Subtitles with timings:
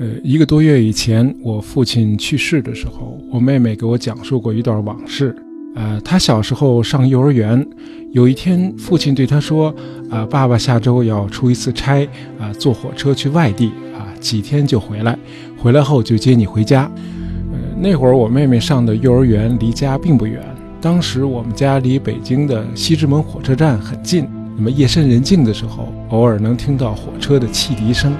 [0.00, 5.32] 呃，一个多月以前，我父亲去世的时候，我妹妹给我讲述过一段往事。
[5.76, 7.64] 呃，她小时候上幼儿园，
[8.10, 9.72] 有一天，父亲对她说
[10.10, 12.04] ：“啊，爸爸下周要出一次差，
[12.40, 15.16] 啊，坐火车去外地，啊，几天就回来，
[15.56, 16.90] 回来后就接你回家。”
[17.54, 20.42] 呃，那会儿我妹妹上的幼儿园离家并不远，
[20.80, 24.26] 当时我们家离北京的西直门火车站很近，
[24.56, 28.14] 那么夜深人静的时候，偶尔能听到火车的汽笛声。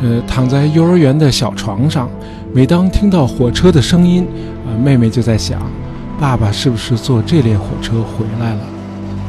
[0.00, 2.08] 呃，躺在幼儿园的小床上，
[2.54, 4.24] 每当听到火车的声音，
[4.64, 5.60] 啊，妹妹就在想，
[6.20, 8.60] 爸爸是不是坐这列火车回来了？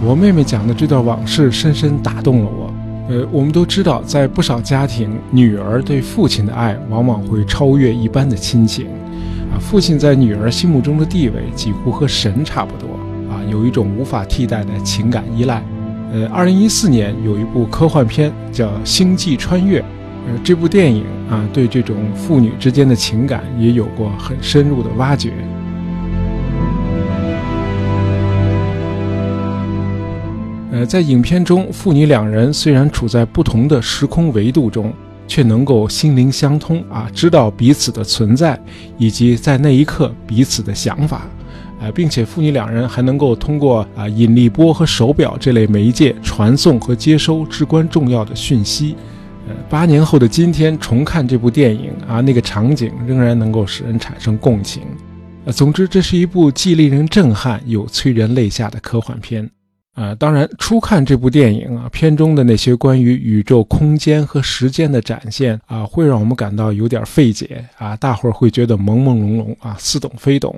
[0.06, 2.72] 我妹妹讲的这段往事深深打动了我。
[3.10, 8.86] 呃，我们都知道，在不少家庭，女儿对父亲的爱往往会超越一般的亲情，
[9.52, 12.88] 啊，父亲在女儿心目中的地位几乎和神差不多，
[13.34, 15.64] 啊，有一种无法替代的情感依赖。
[16.12, 19.80] 呃，二零一四年有一部科幻片叫《星际穿越》。
[20.28, 25.32] 呃，这部电影啊，对这种父女之间的情感也有过很深入的挖掘。
[30.72, 34.94] 呃，在影片中，父女两人虽然处在不同的时空维度中，
[35.28, 38.60] 却能够心灵相通啊，知道彼此的存在，
[38.98, 41.28] 以及在那一刻彼此的想法，
[41.80, 48.96] 呃，并且父女两人还能够通过啊引力波和手表这类媒介传送和接收至关重要的讯息。
[49.48, 54.84] 呃八年后的今天重看这部电影啊，那个场景仍然能够使人产生共情。
[55.46, 59.50] 呃，总之，这是一部既令人震撼又催人泪下的科幻片。
[59.96, 70.56] 啊，当然，初看这部电影啊，片中的那些关于宇宙空间和时间的展现啊，会让我们感到有点费解啊，大伙儿会觉得朦朦胧胧啊，似懂非懂。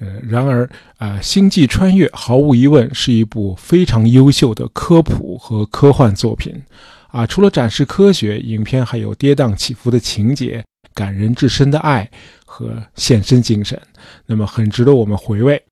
[0.00, 6.62] 呃，然而啊，《星际穿越》毫无疑问是一部非常优秀的科普和科幻作品。
[7.08, 12.10] 啊，除了展示科学，影片还有跌宕起伏的情节、感人至深的爱
[12.44, 13.80] 和献身精神，
[14.26, 15.62] 那么很值得我们回味。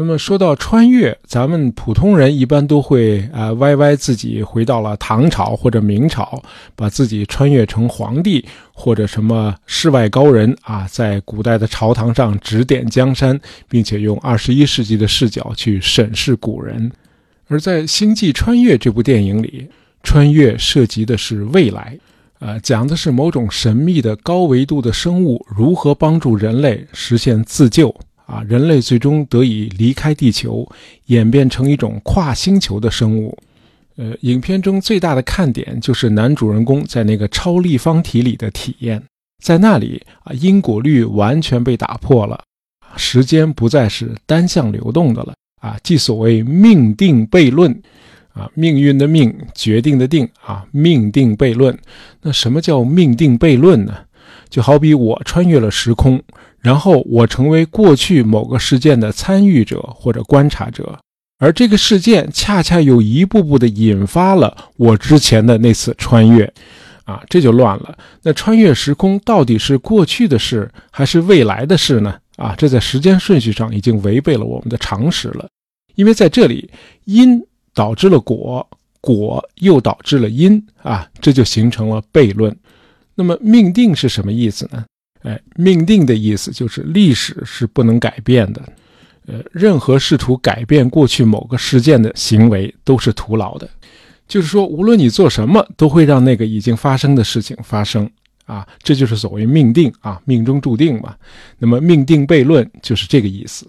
[0.00, 6.40] 那么说到穿越，咱们普通人一般都会啊歪歪自己回到了唐朝或者明朝，
[6.76, 13.38] 把自己穿越成皇帝或者什么世外高人啊，在古代的朝堂上指点江山，
[13.68, 16.90] 并且用二十一世纪的视角去审视古人。
[17.48, 19.68] 而在《星际穿越》这部电影里。
[20.04, 21.98] 穿越涉及的是未来，
[22.38, 27.92] 呃，讲的是某种神秘的高维度的生物如何帮助人类实现自救
[28.28, 30.70] 啊，人类最终得以离开地球，
[31.06, 33.36] 演变成一种跨星球的生物。
[33.96, 39.02] 呃，影片中最大的看点就是男主人公在那个超立方体里的体验，
[39.42, 42.44] 在那里啊，因果律完全被打破了，
[42.96, 47.82] 时间不再是单向流动的了啊，即所谓命定悖论。
[48.34, 51.76] 啊，命运的命，决定的定啊，命定悖论。
[52.22, 53.92] 那什么叫命定悖论呢？
[54.48, 56.22] 就好比我穿越了时空，
[56.60, 60.98] 然后我成为过去某个事件的参与者或者观察者，
[61.38, 66.52] 而这个事件恰恰又一步步的引发了我之前的那次穿越，
[67.04, 67.96] 啊，这就乱了。
[68.22, 72.14] 那穿越时空到底是过去的事还是未来的事呢？
[72.36, 75.48] 啊，这在时间顺序上已经违背了我们的常识了，
[75.94, 76.70] 因为在这里
[77.04, 77.44] 因。
[77.74, 78.68] 导致了果，
[79.00, 82.56] 果又导致了因啊，这就形成了悖论。
[83.14, 84.84] 那么命定是什么意思呢？
[85.22, 88.62] 哎，命定的意思就是历史是不能改变的，
[89.26, 93.68] 呃，任何试图改变过去某个事件的行为都是徒劳的。
[94.26, 98.08] 就是说，无论你做什么，都会让那个已经发生的事情发生
[98.44, 101.14] 啊，这就是所谓命定啊，命中注定嘛。
[101.58, 103.66] 那么命定悖论就是这个意思。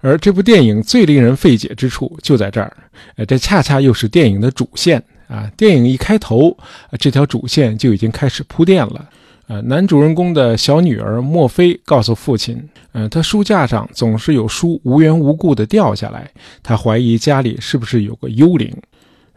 [0.00, 2.76] 而这部电影最令人费解之处就在这儿，
[3.16, 5.50] 呃，这恰恰又是电影的主线啊！
[5.56, 6.56] 电影一开头，
[6.98, 9.08] 这条主线就已经开始铺垫了。
[9.50, 12.56] 呃，男主人公的小女儿墨菲告诉父亲，
[12.92, 16.30] 呃，他书架上总是有书无缘无故的掉下来，
[16.62, 18.72] 他怀疑家里是不是有个幽灵。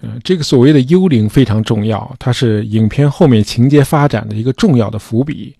[0.01, 5.55] 呃，这个所谓的幽灵非常重要，它是影片后面情节发展的一个重要的伏笔。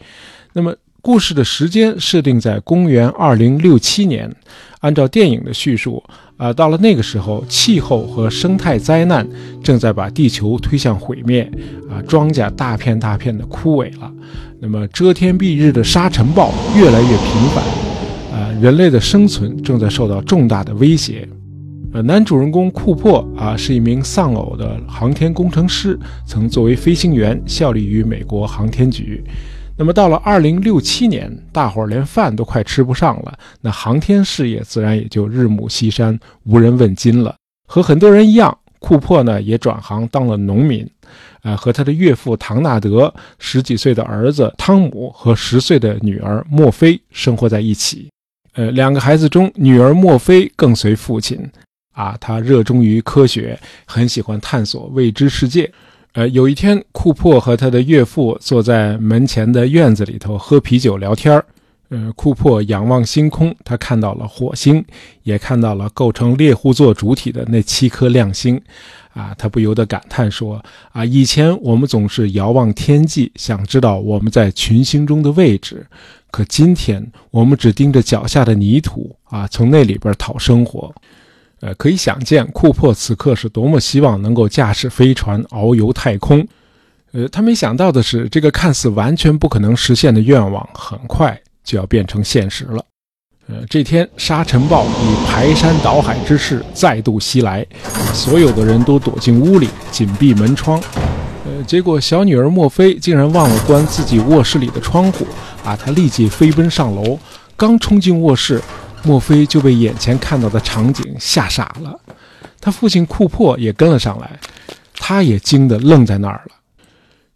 [0.53, 0.71] 那么。
[1.06, 4.33] 故事的时间设定在公元二零六七年，
[4.79, 6.01] 按照电影的叙述，
[6.44, 9.25] 啊，到了那个时候，气候和生态灾难
[9.63, 11.50] 正在把地球推向毁灭，
[11.90, 14.12] 啊，庄稼大片大片的枯萎了，
[14.60, 17.18] 那么遮天蔽日的沙尘暴越来越频
[17.56, 17.63] 繁，
[18.38, 21.25] 啊，人类的生存正在受到重大的威胁，
[21.94, 29.24] 呃，男主人公库珀啊是一名丧偶的航天工程师，曾作为飞行员效力于美国航天局。
[29.75, 37.35] 那么到了二零六七年，大伙儿连饭都快吃不上了，那航天事业自然也就日暮西山，无人问津了。
[37.67, 40.87] 和很多人一样，库珀呢也转行当了农民，
[41.41, 48.09] 呃，和他的岳父唐纳德、十几岁的儿子汤姆和十岁的女儿墨菲生活在一起。
[48.53, 51.49] 呃，两个孩子中，女儿墨菲更随父亲，
[51.93, 55.71] 啊，她热衷于科学，很喜欢探索未知世界。
[56.13, 61.44] 呃，有一天，库珀和他的岳父坐在门前的院子里头喝啤酒聊天。
[61.89, 64.86] 呃，库珀仰望星空，他看到了火星，
[65.24, 68.62] 也看到了构成猎户座主体的那七颗亮星，
[69.13, 75.86] 啊，他不由得感叹说：啊，以前我们总是遥望天际，想知道我们在群星中的位置，
[76.30, 80.94] 可今天我们只盯着脚下的泥土，啊，从那里边讨生活。
[81.63, 86.45] 呃，可以想见，库珀此刻是多么希望能够驾驶飞船遨游太空。
[87.13, 91.39] 呃，他没想到的是，这个看似完全不可能实现的愿望，很快。
[91.63, 92.83] 就要变成现实了。
[93.48, 97.66] 呃，这天沙尘暴以排山倒海之势再度袭来，
[98.13, 100.77] 所有的人都躲进屋里，紧闭门窗。
[101.45, 105.25] 呃，结果小女儿墨菲竟然忘了关自己卧室里的窗户，
[105.63, 107.18] 啊，她立即飞奔上楼，
[107.56, 108.62] 刚冲进卧室，
[109.03, 112.00] 莫菲就被眼前看到的场景吓傻了。
[112.59, 114.39] 他父亲库珀也跟了上来，
[114.95, 116.55] 他也惊得愣在那儿了。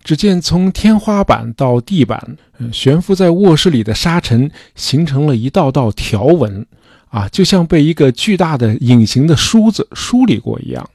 [0.01, 2.37] 只见从天花板到地板，
[2.71, 6.65] 悬浮在卧室里的沙尘形成了一道道条纹，
[7.09, 10.89] 啊，就像被一个巨大的隐形的梳子梳理过一样。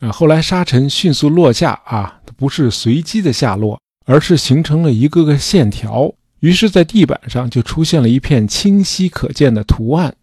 [0.00, 6.12] 啊，后来沙尘迅速落下，啊，不是随机的下落，而是形成了一个个线条。
[6.46, 10.14] 于是，在地板上就出现了一片清晰可见的图案。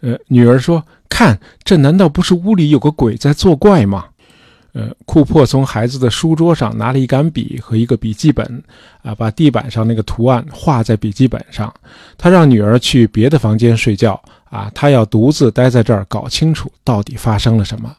[0.00, 4.04] 呃，女儿说：“看，这难道不是屋里有个鬼在作怪吗？”
[4.72, 8.62] 呃，库珀从孩子的书桌上拿了一杆笔和一个笔记本，
[9.02, 11.72] 啊，把地板上那个图案画在笔记本上。
[12.18, 17.96] 他让女儿去别的房间睡觉，啊，他要独自待在这儿搞清楚到底发生了什么。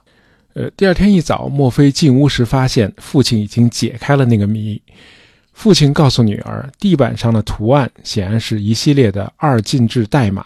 [0.53, 4.81] 呃，第二天一早，墨菲进屋时发现父亲已经解开了那个谜。
[5.61, 10.43] 父亲告诉女儿，地板上的图案显然是一系列的二进制代码，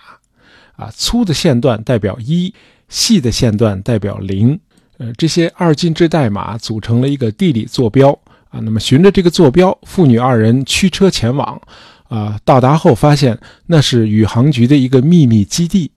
[0.76, 2.54] 啊，粗的线段代表一，
[2.90, 4.60] 细的线段代表零。
[4.98, 8.12] 呃，这些二进制代码组成了一个地理坐标
[8.50, 8.60] 啊。
[8.60, 11.62] 那么，循着这个坐标，父女二人驱车前往。
[12.10, 15.90] 啊，到达后发现那是宇航局的一个秘密基地。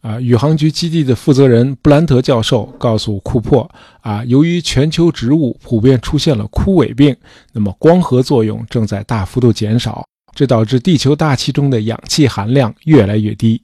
[0.00, 3.70] 啊，宇航局基地的负责人布兰德教授告诉库珀，
[4.00, 7.14] 啊，由于全球植物普遍出现了枯萎病，
[7.52, 13.60] 那么光合作用正在大幅度减少，这导致地球大气中的氧气含量越来越低。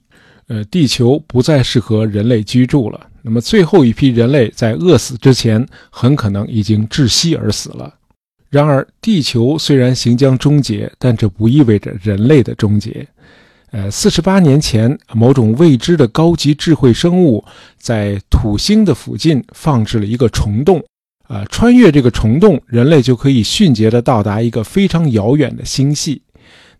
[0.47, 3.07] 呃，地球不再适合人类居住了。
[3.21, 7.93] 那么，最后一批人类在饿死之前，很可能已经窒息而死了。
[8.49, 13.05] 然而，地球虽然行将终结，但这不意味着人类的终结。
[13.71, 17.43] 呃，四十八年前，某种未知的高级智慧生物
[17.77, 20.83] 在土星的附近放置了一个虫洞。
[21.27, 26.21] 啊，穿越这个虫洞，人类就可以迅捷地到达一个非常遥远的星系。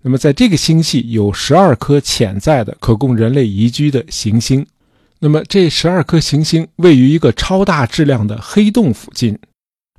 [0.01, 4.65] 那么，在这个星系有十二颗潜在的可供人类宜居的行星。
[5.19, 9.37] 那么，这十二颗行星位于一个超大质量的黑洞附近。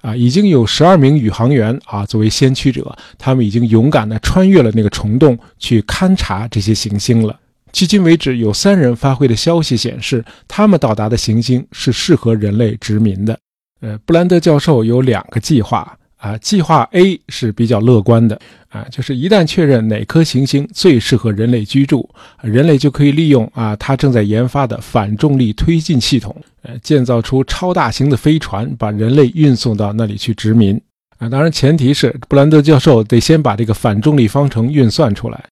[0.01, 7.39] 啊，已经有十二名宇航员啊，作为先驱者，他们已经勇敢地穿越了那个虫洞，去勘察这些行星了。
[7.73, 13.39] 迄今为止，有三人发回的消息显示，他们到达的行星是适合人类殖民的。
[13.81, 15.97] 呃，布兰德教授有两个计划。
[16.19, 22.09] 啊，计划 A 是比较乐观的啊，就是一旦确认哪颗行星最适合人类居住，
[22.43, 30.81] 人类就可以利用啊他正在研发的反重力推进系统，呃，建造出超大型的飞船，把人类运送到那里去殖民
[31.19, 31.29] 啊。
[31.29, 35.45] 当然，前提是布兰德教授得先把这个反重力方程运算出来。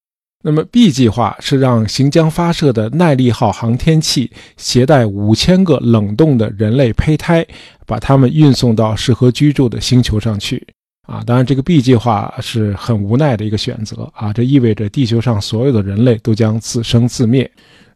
[0.43, 7.45] 那么 B 计划是让行将发射的耐力号航天器携带五千个冷冻的人类胚胎，
[7.85, 10.65] 把它们运送到适合居住的星球上去。
[11.07, 17.49] 啊，当然这个 B 计划是很无奈的一个选择啊，这意味着地球上所有的人类都将自生自灭。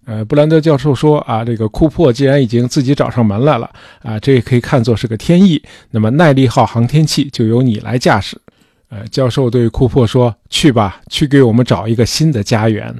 [0.05, 3.69] 呃，布兰德教授说啊，这个库珀既然已经自己找上门来了
[4.01, 5.61] 啊，这也可以看作是个天意。
[5.91, 8.35] 那么耐力号航天器就由你来驾驶。
[8.91, 12.93] 呃，教授对库珀说：“去吧，去给我们找一个新的家园。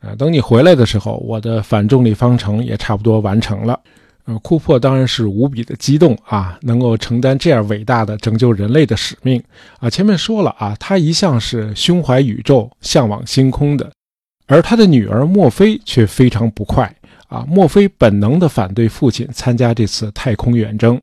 [0.00, 3.78] 呃，等你回来的时候，我的反重力方程也差不多完成了。”
[4.26, 9.40] 呃，库珀当然是无比的激动啊，能够承担这样伟大的拯救人类的使命
[9.78, 9.88] 啊。
[9.88, 13.88] 前面说了啊，他一向是胸怀宇宙、向往星空的，
[14.48, 16.92] 而他的女儿墨菲却非常不快
[17.28, 17.44] 啊。
[17.46, 21.00] 墨菲本能地反对父亲参加这次太空远征。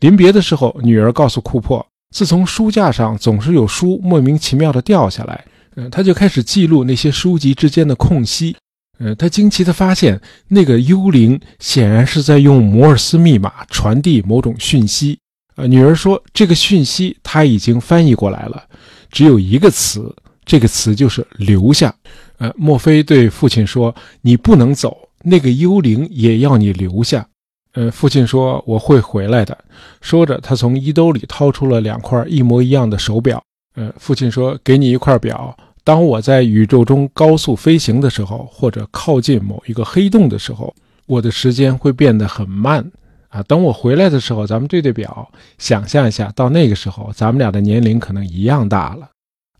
[0.00, 1.86] 临别的时候，女儿告诉库珀。
[2.14, 5.44] 自从书架上总是有书莫名其妙的掉下来，
[5.74, 8.56] 呃，他就开始记录那些书籍之间的空隙。
[9.00, 15.18] 呃，他惊奇地发现，那个幽灵显然是在用摩尔斯密码传递某种讯息。
[15.56, 18.62] 呃，女儿说这个讯息她已经翻译过来了，
[19.10, 21.92] 只有一个词，这个词就是留下。
[22.38, 23.92] 呃，墨菲对父亲说
[24.22, 27.26] ：“你不能走，那个幽灵也要你留下。”
[27.74, 29.56] 呃，父亲说：“我会回来的。”
[30.00, 33.42] 说着，他从衣兜里掏出了两块一模一样的手表。
[33.74, 40.72] 呃，父亲说：“给你一块表，当我在宇宙中高速飞行的时候，或者靠近某一个黑洞的时候，
[41.06, 42.88] 我的时间会变得很慢。
[43.28, 45.28] 啊，等我回来的时候，咱们对对表，
[45.58, 49.08] 想象一下，到那个时候，咱们俩的年龄可能一样大了。”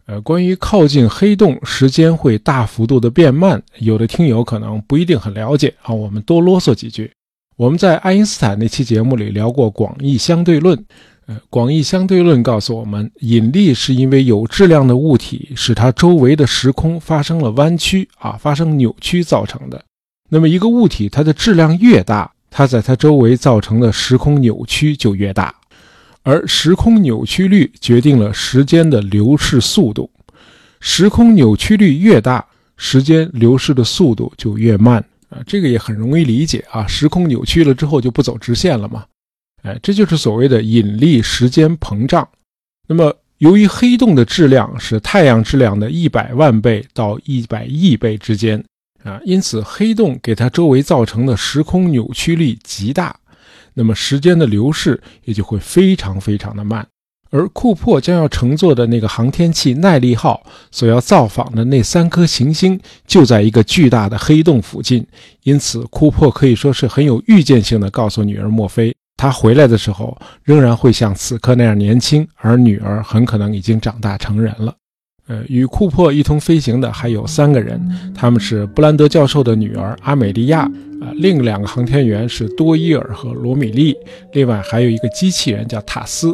[0.06, 7.10] 呃，关于靠近黑洞时间会大幅度的变慢，有的听友可能不一定很了解啊，我们多啰嗦几句。
[7.56, 10.76] 我们在爱因斯坦那期节目里聊过广义相对论，
[11.26, 19.80] 呃，广义相对论告诉我们，引力是因为有质量的物体使它周围的时空发生了弯曲啊，发生扭曲造成的。
[20.28, 25.54] 那么一个物体它的质量越大，它在它周围造成的时空扭曲就越大。
[26.24, 30.10] 而时空扭曲率决定了时间的流逝速度，
[30.80, 32.44] 时空扭曲率越大，
[32.76, 39.04] 时间流逝的速度就越慢啊，这个也很容易理解啊，时空扭曲了之后就不走直线了嘛，
[39.64, 42.26] 哎，这就是所谓的引力时间膨胀。
[42.86, 48.64] 那么，由于黑洞的质量是太阳质量的一百万倍到一百亿倍之间
[49.02, 53.18] 啊，因此黑洞给它周围造成的时空扭曲力极大。
[53.76, 56.86] 那么时间的流逝也就会非常非常的慢，
[57.34, 65.04] 而库珀将要乘坐的那个航天器耐力号所要造访的那三颗行星就在一个巨大的黑洞附近，
[65.42, 74.72] 因此库珀可以说是很有预见性的告诉女儿墨菲，他回来的时候仍然会像此刻那样年轻，而女儿很可能已经长大成人了。
[75.26, 77.80] 呃，与库珀一同飞行的还有三个人，
[78.14, 83.96] 他们是布兰德教授的女儿阿美利亚，啊，另两个航天员是多伊尔和罗米利，
[84.34, 86.32] 另外还有一个机器人叫塔斯。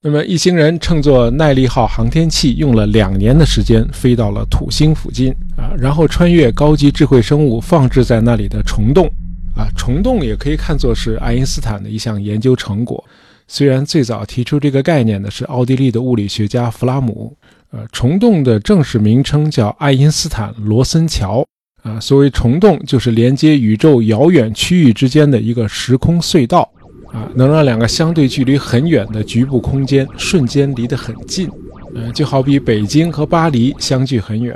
[0.00, 9.10] 那么一行人乘坐耐力号航天器，用了两年的时间飞到了土星附近，啊，然后穿越高级智慧生物放置在那里的虫洞，
[9.56, 13.04] 啊，虫洞也可以看作是爱因斯坦的一项研究成果，
[13.48, 17.36] 虽然最早提出这个概念的是奥地利的物理学家弗拉姆。
[17.72, 21.44] 呃，虫洞的正式名称叫爱因斯坦罗森桥。
[21.82, 26.70] 啊，所谓虫洞，就是连接宇宙遥远区域之间的一个时空隧道。
[27.12, 31.48] 啊，能让两个相对距离很远的局部空间瞬间离得很近。
[31.94, 34.54] 呃，就好比北京和巴黎相距很远，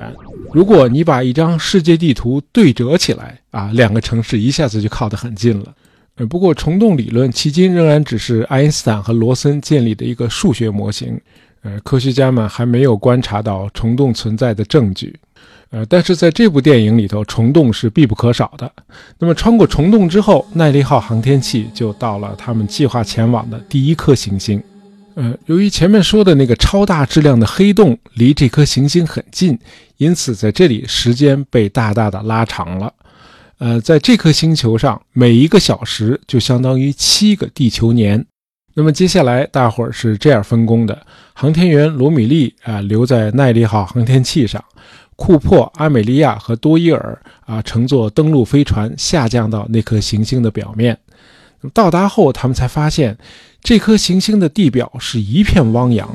[0.53, 5.75] 如果你把一张世界地图对折起来，啊，两个城市一下子就靠得很近了。
[6.17, 11.19] 呃，不过虫洞理论迄今仍然只是爱因斯坦和罗森建立的一个数学模型。
[11.63, 15.19] 呃，科学家们还没有观察到虫洞存在的证据，
[15.73, 18.71] 呃，但是在这部电影里头，虫洞是必不可少的。
[19.19, 24.63] 那么，穿过虫洞之后，耐力号航天器就到了他们计划前往的第一颗行星。
[25.15, 29.59] 呃，由于前面说的那个超大质量的黑洞离这颗行星很近，
[29.97, 32.93] 因此在这里时间被大大的拉长了。
[33.57, 38.23] 呃，在这颗星球上，每一个小时就相当于七个地球年。
[38.75, 44.65] 那么接下来，大伙儿是这样分工的：航天员罗米利啊留在耐力号航天器上，
[45.17, 50.99] 库珀、阿美利亚和多伊尔啊乘坐登陆飞船下降到那颗行星的表面。
[51.73, 53.17] 到达后，他们才发现
[53.63, 56.09] 这颗行星的地表是一片汪洋。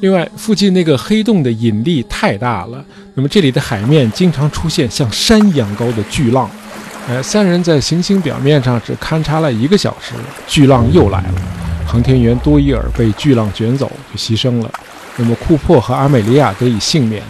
[0.00, 2.84] 另外，附近那个黑洞的引力太大了，
[3.14, 6.50] 那么这里的海面经常出现像山一样高的巨浪。
[7.08, 10.12] 哎，三人在行星表面上只勘察了一个小时，
[10.46, 11.42] 巨浪又来了。
[11.86, 14.70] 航天员多伊尔被巨浪卷走，就牺牲了。
[15.16, 17.22] 那么库珀和阿美利亚得以幸免，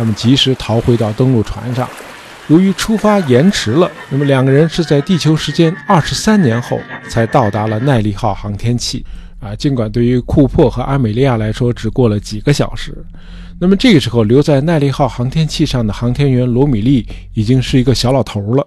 [0.00, 1.86] 他们及时逃回到登陆船上。
[2.48, 9.04] 由于出发延迟了，那么两个人是在地球时间二十三年后才到达了耐力号航天器。
[9.40, 12.96] 啊，尽管对于库珀和阿美利亚来说只过了几个小时，
[13.60, 18.66] 那么这个时候留在耐力号航天器上的航天员罗米利已经是一个小老头了。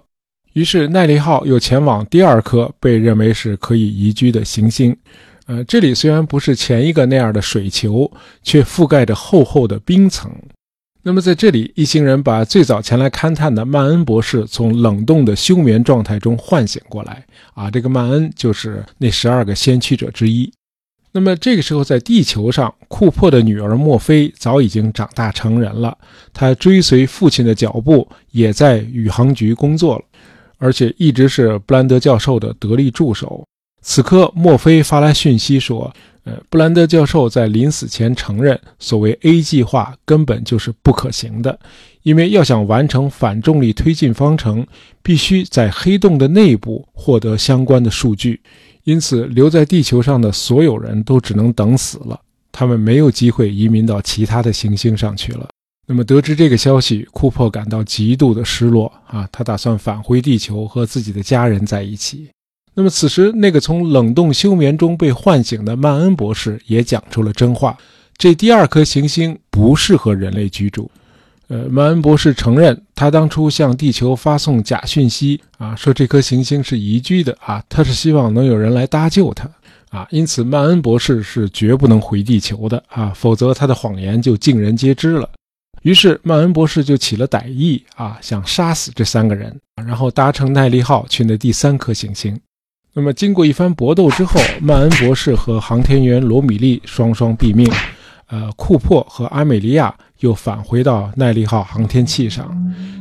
[0.52, 4.96] 于是耐力号又前往第二颗被认为是可以移居的行星。
[5.46, 8.08] 呃，这里虽然不是前一个那样的水球，
[8.44, 10.30] 却覆盖着厚厚的冰层。
[11.06, 17.22] 那么在这里，一行人把最早前来勘探的曼恩博士从冷冻的休眠状态中唤醒过来。
[17.52, 20.50] 啊，这个曼恩就是那十二个先驱者之一。
[21.12, 25.96] 那么这个时候，在地球上，库珀的女儿墨菲早已经长大成人了，
[26.32, 30.02] 她追随父亲的脚步，也在宇航局工作了，
[30.56, 33.44] 而且一直是布兰德教授的得力助手。
[33.82, 35.94] 此刻，墨菲发来讯息说
[36.24, 41.58] ：“呃，布兰德教授在临死前承认，所谓 A 计划根本就是不可行的，
[42.02, 44.66] 因为要想完成反重力推进方程，
[45.02, 48.40] 必须在黑洞的内部获得相关的数据。
[48.84, 52.20] 因此留在地球上的所有人都只能等死了，
[52.52, 55.48] 他们没有机会移民到其他的行星上去了。
[55.86, 62.30] 那么得知这个消息，库珀感到极度的失落啊，他打算返回地球和自己的家人在一起。
[62.74, 67.78] 那么此时，那个从冷冻休眠中被唤醒的曼恩博士也讲出了真话：
[68.16, 70.90] 这第二颗行星不适合人类居住。
[71.48, 79.48] 呃，曼恩博士承认，他当初向地球发送假讯息啊，说这颗行星是宜居的啊，他是希望能有人来搭救他
[79.90, 85.28] 啊，因此曼恩博士是绝不能回地球的啊，否则他的谎言就尽人皆知了。
[85.82, 89.54] 于是曼恩博士就起了歹意啊，想杀死这三个人，
[89.86, 92.36] 然后搭乘耐力号去那第三颗行星。
[92.96, 97.70] 那么经过一番搏斗之后， 曼恩博士和航天员罗米利双双毙命。
[98.28, 102.50] 呃，库珀和阿美利亚又返回到耐力号航天器上。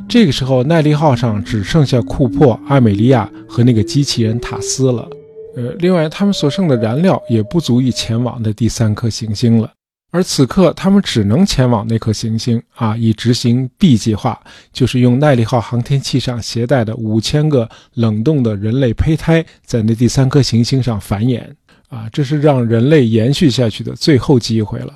[0.08, 5.08] 这个时候，耐力号上只剩下库珀、阿美利亚和那个机器人塔斯了。
[5.56, 9.72] 呃，另外，他们所剩的燃料也不足以前往的第三颗行星了。
[10.14, 14.40] 而此刻，他们只能前往那颗行星啊，以执行 B 计划，
[14.72, 21.42] 就是用耐力号航天器上携带的五千个冷冻的人类胚胎，在那第三颗行星上繁衍
[21.90, 24.94] 啊，这是让人类延续下去的最后机会了。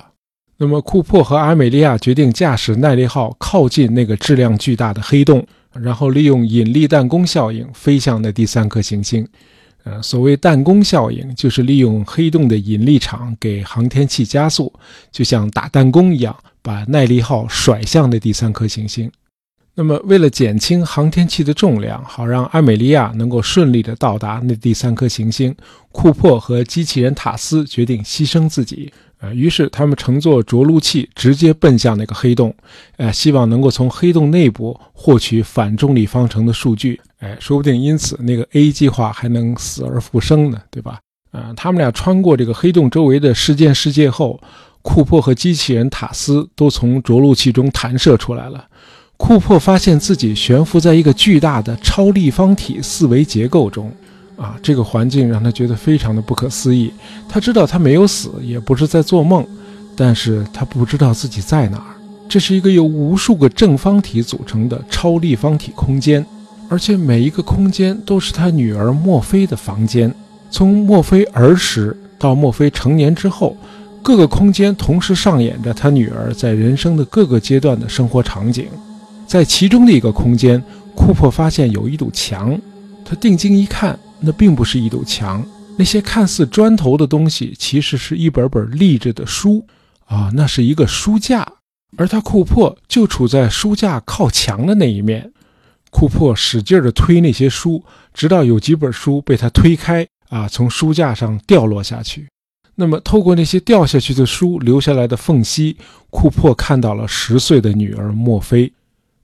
[0.56, 9.26] 那么，库珀和阿美利亚决定驾驶耐力号靠近那个质量巨大的黑洞，然后利用引力弹弓效应飞向那第三颗行星。
[10.02, 14.72] 所谓弹弓效应，就是利用黑洞的引力场给航天器加速，
[15.10, 19.10] 就像打弹弓一样，把耐力号甩向那第三颗行星。
[19.74, 25.54] 那么，为了减轻航天器的重量，好让艾美利亚能够顺利地到达那第三颗行星，
[25.92, 28.92] 库珀和机器人塔斯决定牺牲自己。
[29.20, 32.54] 呃，于是他们乘坐着陆器直接奔向那个黑洞，
[32.96, 37.00] 呃，希望能够从黑洞内部获取反重力方程的数据。
[37.18, 41.00] 哎，说不定因此那个 A 计划还能死而复生呢，对吧？
[41.32, 44.40] 啊，他们俩穿过这个黑洞周围的事件世界后，
[44.82, 48.64] 库珀和机器人塔斯都从着陆器中弹射出来了。
[49.16, 53.92] 库珀发现自己悬浮在一个巨大的超立方体四维结构中。
[54.36, 56.92] 啊，这个环境让他觉得非常的不可思议。
[57.28, 59.44] 他知道他没有死，也不是在做梦，
[59.96, 61.96] 但是他不知道自己在哪儿。
[62.28, 66.24] 这是一个由无数个正方体组成的超立方体空间，
[66.68, 70.14] 而且每一个空间都是他女儿墨菲的房间。
[70.50, 73.56] 从墨菲儿时到墨菲成年之后，
[74.02, 78.66] 各个空间同时上演着他女儿在人生的各个阶段的生活场景。
[79.26, 80.62] 在其中的一个空间，
[80.94, 82.58] 库珀发现有一堵墙，
[83.04, 83.98] 他定睛一看。
[84.20, 89.64] 那并不是一堵墙，那些看似砖头的东西，其实是一本本立着的书
[90.06, 91.46] 啊，那是一个书架，
[91.96, 95.30] 而他库珀就处在书架靠墙的那一面。
[95.90, 102.28] 库珀使劲地推那些书，直到有几本书被他推开啊，从书架上掉落下去。
[102.74, 105.76] 那么，透过那些掉下去的书留下来的缝隙，
[106.10, 108.72] 库珀看到了十岁的女儿墨菲。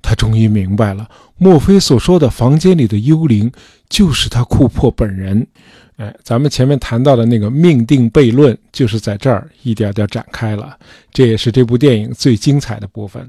[0.04, 3.50] 他终于明白了，墨菲所说的房间里的幽灵
[3.88, 5.46] 就是他库珀本人。
[5.96, 10.76] 哎，咱们前面谈到的那个命定悖论，就是在这儿一点点展开了。
[11.12, 13.26] 这也是这部电影最精彩的部分。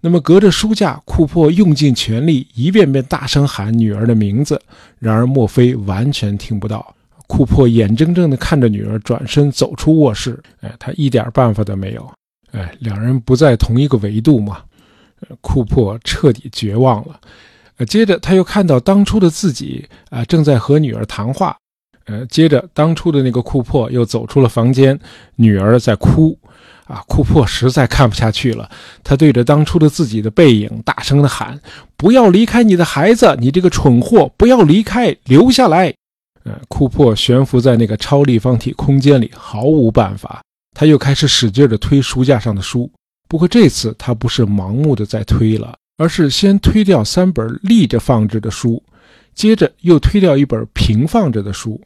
[0.00, 4.60] 那么，隔着书架，库珀用尽全力，一遍遍大声喊女儿的名字，
[4.98, 6.94] 然而墨菲完全听不到。
[7.26, 12.10] 库珀眼睁睁地看着女儿转身走出卧室，哎，他一点办法都没有。
[12.52, 14.62] 哎，两人不在同一个维度嘛。
[15.40, 17.20] 库珀彻底绝望了，
[17.78, 21.56] 呃，接着他又看到当初的自己啊，正在和女儿谈话，
[22.06, 24.98] 呃，接着当初的那个库珀又走出了房间，
[25.36, 26.38] 女儿在哭，
[26.86, 28.70] 啊，库珀实在看不下去了，
[29.02, 31.60] 他对着当初的自己的背影大声的喊
[31.96, 35.92] ：“不要离开你的孩子，你这个蠢货，不要离开，留下来！”
[36.44, 40.40] 呃，库珀悬浮在那个超立方体空间里，毫无办法，
[40.74, 42.88] 他又开始使劲的推书架上的书。
[43.28, 48.82] 不过这次他不是盲目的在推了，而是先推掉三本立着放置的书，
[49.34, 51.80] 接着又推掉一本平放着的书。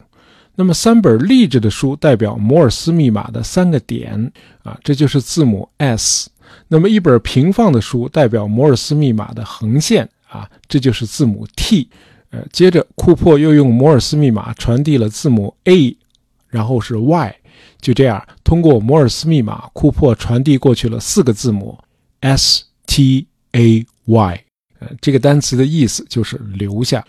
[0.54, 4.30] 那么三本立着的书代表摩尔斯密码的三个点
[4.62, 6.28] 啊，这就是字母 S。
[6.68, 11.88] 那么一本平放的书代表摩尔斯密码的横线啊，这就是字母 T。
[12.30, 15.96] 呃，接着库珀又用摩尔斯密码传递了字母 A，
[16.48, 17.36] 然后是 Y。
[17.80, 21.78] 就这样，通过摩尔斯密码，库珀传递过去了四个字母
[22.20, 24.44] S T A Y。
[24.80, 27.04] 呃，这个单词的意思就是留下。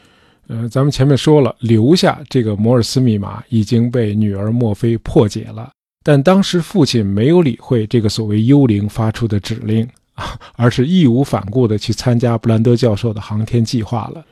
[0.48, 5.72] 呃，咱们前面说了，留下这个摩尔斯密码已经被女儿墨菲破解了，
[6.04, 9.88] 但当时父亲没有理会这个所谓幽灵发出的指令，
[10.58, 14.26] 而是义无反顾地去参加布兰德教授的航天计划了。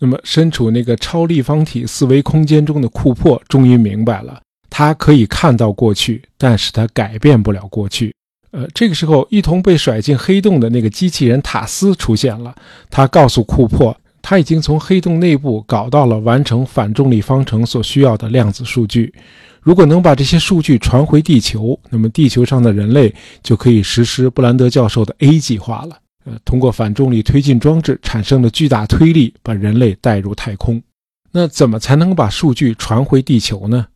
[0.00, 8.14] 那么，身处那个超立方体四维空间中的库珀终于明白了，他可以看到过去，但是他改变不了过去。
[8.52, 12.54] 呃，这个时候，一同被甩进黑洞的那个机器人塔斯出现了。
[12.88, 19.12] 他告诉库珀，他已经从黑洞内部搞到了完成反重力方程所需要的量子数据。
[19.60, 25.96] 如果能把这些数据传回地球，那么地球上的人类就可以实施布兰德教授的 A 计划了。
[26.24, 30.82] 呃，通过反重力推进装置产生的巨大推力，把人类带入太空。
[31.30, 33.86] 那怎么才能把数据传回地球呢？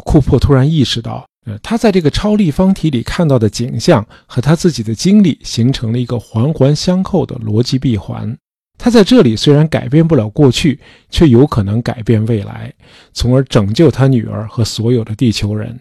[0.00, 1.24] 库珀突然意识到。
[1.46, 8.34] 呃，他在这个超立方体里看到的景象和他自己的经历形成了一个环环相扣的逻辑闭环。
[8.78, 10.80] 他在这里虽然改变不了过去，
[11.10, 12.72] 却有可能改变未来，
[13.12, 15.78] 从而拯救他女儿和所有的地球人。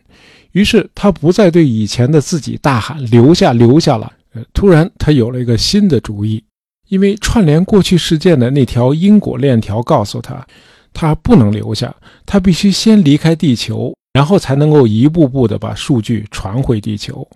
[0.52, 4.12] 于是他不再对以前的自己大喊“留下，留下”了。
[4.34, 6.44] 呃，突然他有了一个新的主意，
[6.90, 10.46] 因为串联过去事件的那条因果链条告诉他，
[10.92, 11.96] 他不能留下，
[12.26, 13.96] 他必须先离开地球。
[14.14, 17.28] 然后才能够一步步的把数据传回地球，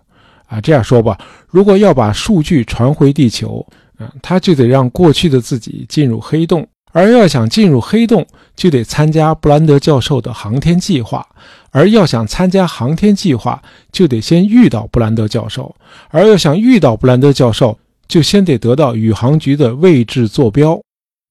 [0.46, 1.18] 啊，这样说吧，
[1.50, 3.66] 如果要把数据传回地球，
[3.98, 8.24] 嗯，他就得让过去的自己进入黑洞，而要想进入黑洞，
[8.56, 11.26] 就得参加布兰德教授的航天计划，
[11.72, 13.60] 而要想参加航天计划，
[13.92, 15.76] 就得先遇到布兰德教授，
[16.10, 20.80] 而要想遇到布兰德教授，就先得得到宇航局的位置坐标。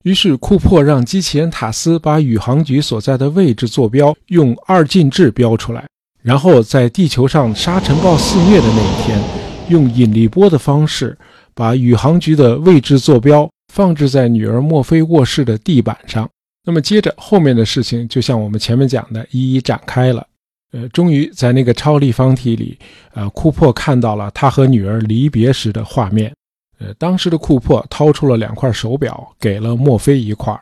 [0.07, 5.85] 于是，库珀让机器人塔斯把宇航局所在的位置坐标用二进制标出来，
[6.23, 9.21] 然后在地球上沙尘暴肆虐的那一天，
[9.69, 11.19] 用引力波的方式
[11.55, 16.31] 把宇航局的位置坐标放置在女儿墨菲卧室的地板上。
[16.65, 20.25] 那么，接着后面的事情就像我们前面讲的，一一展开了。
[20.71, 22.79] 呃，终于在那个超立方体里，
[23.13, 26.33] 呃，库珀看到了他和女儿离别时的画面。
[26.79, 30.59] 呃，当时的库珀掏出了两块手表，给了墨菲一块。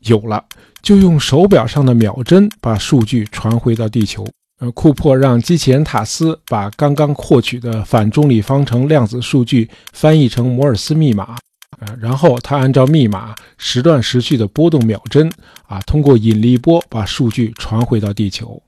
[0.00, 0.44] 有了，
[0.82, 4.26] 就用手表上的秒针把数据传回到地球。
[4.60, 11.36] 呃，库珀让机器人塔斯把刚刚获取的反重力方程量子数据翻译成摩尔斯密码。
[11.78, 15.30] 呃，然后他按照密码时断时续的拨动秒针，
[15.66, 18.62] 啊，通过引力波把数据传回到地球。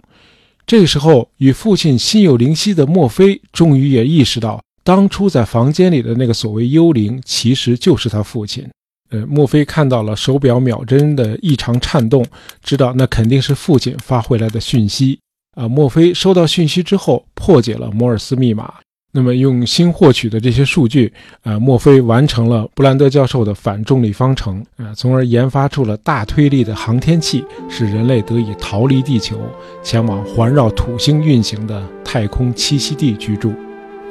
[0.66, 4.62] 这个时候，与父亲心有灵犀的墨菲终于也意识到。
[4.84, 8.68] 当初在房间里的那个所谓幽灵，其实就是他父亲。
[9.10, 12.24] 呃，墨菲看到了手表秒针的异常颤动，
[12.62, 15.18] 知道那肯定是父亲发回来的讯息。
[15.54, 18.72] 啊，墨菲收到讯息之后，破解了摩尔斯密码。
[19.14, 29.38] 那么，用新获取的这些数据，啊，墨菲完成了布兰德教授的反重力方程，啊，从而研发出了大推力的航天器，使人类得以逃离地球，
[29.82, 33.52] 前往环绕土星运行的太空栖息地居住。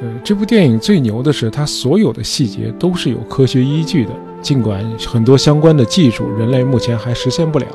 [0.01, 4.11] 呃，这部电影最牛的是，它所有的细节都是有科学依据的，
[4.41, 7.67] 尽管很多相关的技术人类目前还实现不了。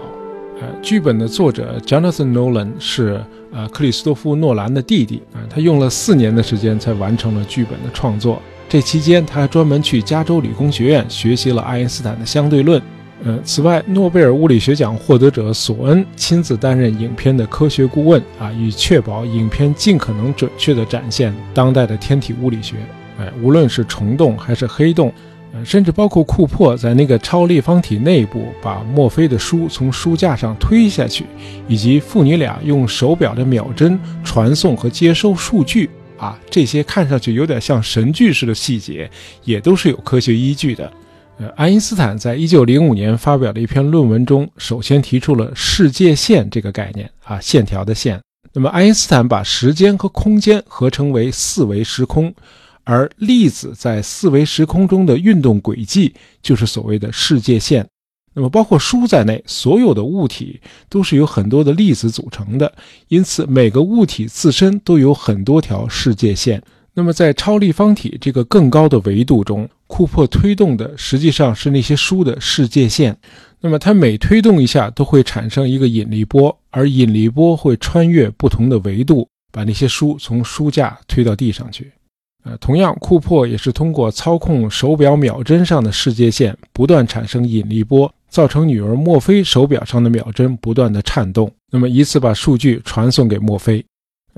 [0.61, 12.83] 呃，剧本的作者 Jonathan Nolan 是呃克里斯托夫诺兰的弟弟啊，他用了四年的时间才完成了剧本的创作，这期间他还专门去加州理工学院学习了爱因斯坦的相对论。
[13.24, 22.76] 呃，此外，诺贝尔物理学奖获得者索恩亲自担任影片的科学顾问啊，以确保影片尽可能准确地展现当代的天体物理学。
[23.18, 25.11] 哎，无论是虫洞还是黑洞，
[25.55, 31.24] 呃，甚至包括库珀在那个超立方体内部把墨菲的书从书架上推下去，
[31.66, 39.11] 以及父女俩用手表的秒针传送和接收数据啊，这些看上去有点像神剧似的细节，
[39.44, 40.92] 也都是有科学依据的。
[41.38, 48.18] 呃，爱因斯坦在一九零五年发表的一篇论文中，首先提出了世界线这个概念啊，线条的线。
[48.55, 52.35] 那么，爱因斯坦把时间和空间合称为四维时空，
[52.85, 57.87] 而粒子在四维时空中的运动轨迹就是所谓的世界线。
[58.33, 62.72] 那么，包括书在内，所有的物体都是由很多的粒子组成的，
[63.09, 66.62] 因此每个物体自身都有很多条世界线。
[66.98, 73.14] 那么，在超立方体这个更高的维度中，库珀推动的实际上是那些书的世界线。
[73.61, 81.92] 那么，它每推动一下，都会产生一个引力波，而引力波会穿越不同的维度，把那些书从书架推到地上去。
[82.44, 93.85] 呃，同样，库珀也是通过操控手表秒针上的世界线，不断产生引力波，造成女儿墨菲手表上的秒针不断的颤动，那么以此把数据传送给墨菲。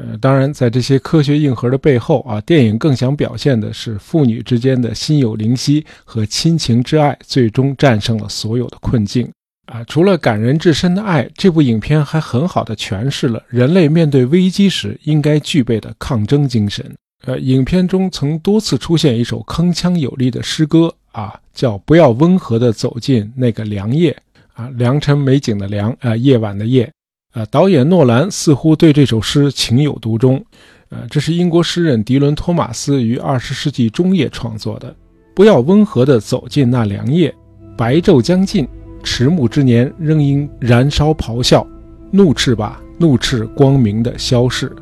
[0.01, 9.29] 呃，当然，在这些科学硬核的背后啊，电影更想表现的是父女之间的心有灵犀和亲情之爱，最终战胜了所有的困境
[9.67, 9.83] 啊。
[9.89, 16.95] 除了感人至深的爱，这部影片还很好的诠释了人类面对危机时应该具备的抗争精神。
[17.25, 24.17] 呃，影片中曾多次出现一首铿锵有力的诗歌啊，叫“不要温和地走进那个凉夜”。
[24.55, 26.89] 啊，良辰美景的良啊，夜晚的夜
[27.33, 27.45] 啊。
[27.51, 30.45] 导演诺兰似乎对这首诗情有独钟。
[30.91, 34.95] 呃，这是英国诗人迪伦·托马斯于二十世纪中叶创作的。
[35.35, 37.33] 不要温和地走进那凉夜，
[37.77, 38.67] 白昼将近，
[39.03, 41.65] 迟暮之年仍应燃烧咆哮，
[42.11, 44.75] 怒斥吧，怒斥光明的消逝。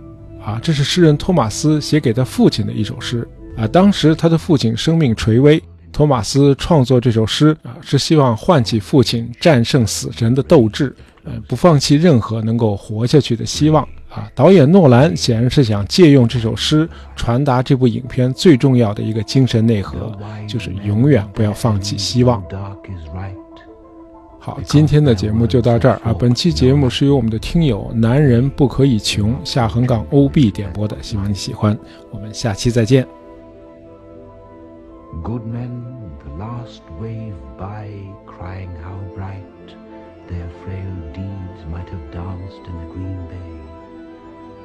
[0.43, 3.27] 啊，这是诗人托马斯写给他父亲的一首诗。
[3.57, 5.61] 啊，当时他的父亲生命垂危，
[5.97, 13.83] 托马斯创作这首诗啊，是希望唤起父亲战胜死神的斗志，呃，不放弃任何能够活下去的希望。
[14.11, 20.13] 啊，导演诺兰显然是想借用这首诗传达这部影片最重要的一个精神内核，
[20.47, 22.43] 就是永远不要放弃希望。
[24.39, 26.15] 好，今天的节目就到这儿啊。
[26.19, 31.75] 本期节目是由我们的听友“男人不可以穷”下横杠 O B 点播的，希望你喜欢。
[32.11, 33.26] 我们下期再见。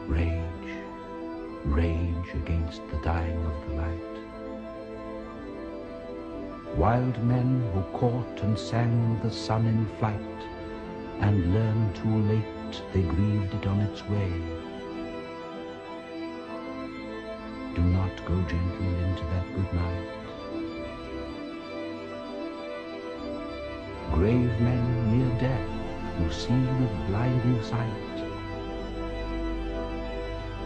[0.08, 0.74] Rage,
[1.64, 4.18] rage against the dying of the light.
[6.76, 10.42] Wild men who caught and sang the sun in flight,
[11.20, 14.32] and learned too late they grieved it on its way.
[17.76, 20.31] Do not go gently into that good night.
[24.22, 25.70] Grave men near death
[26.16, 28.22] who see with blinding sight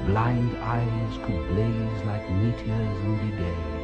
[0.08, 3.75] blind eyes could blaze like meteors in the day.